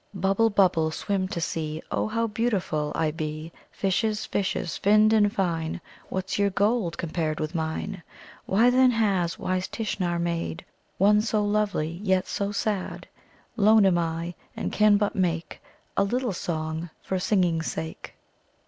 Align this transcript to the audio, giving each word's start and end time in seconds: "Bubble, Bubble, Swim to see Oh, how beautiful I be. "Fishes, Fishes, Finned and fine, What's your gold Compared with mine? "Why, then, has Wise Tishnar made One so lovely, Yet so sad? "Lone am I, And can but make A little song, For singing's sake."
"Bubble, 0.15 0.49
Bubble, 0.49 0.89
Swim 0.89 1.27
to 1.27 1.39
see 1.39 1.79
Oh, 1.91 2.07
how 2.07 2.25
beautiful 2.25 2.91
I 2.95 3.11
be. 3.11 3.51
"Fishes, 3.71 4.25
Fishes, 4.25 4.75
Finned 4.75 5.13
and 5.13 5.31
fine, 5.31 5.79
What's 6.09 6.39
your 6.39 6.49
gold 6.49 6.97
Compared 6.97 7.39
with 7.39 7.53
mine? 7.53 8.01
"Why, 8.47 8.71
then, 8.71 8.89
has 8.89 9.37
Wise 9.37 9.67
Tishnar 9.67 10.17
made 10.17 10.65
One 10.97 11.21
so 11.21 11.45
lovely, 11.45 11.99
Yet 12.01 12.25
so 12.27 12.51
sad? 12.51 13.07
"Lone 13.55 13.85
am 13.85 13.99
I, 13.99 14.33
And 14.57 14.71
can 14.73 14.97
but 14.97 15.13
make 15.15 15.61
A 15.95 16.03
little 16.03 16.33
song, 16.33 16.89
For 17.03 17.19
singing's 17.19 17.67
sake." 17.71 18.15